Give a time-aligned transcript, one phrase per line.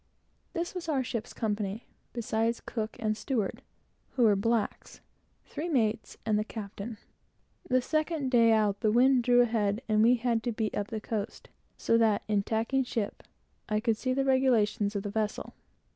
[0.53, 3.61] This was our ship's company, beside cook and steward,
[4.13, 4.99] who were blacks,
[5.45, 6.97] three mates, and the captain.
[7.69, 10.99] The second day out, the wind drew ahead, and we had to beat up the
[11.01, 13.21] coast; so that, in tacking ship,
[13.69, 15.53] I could see the regulations of the vessel.